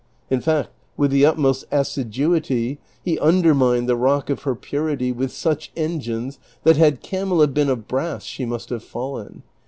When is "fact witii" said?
0.41-1.09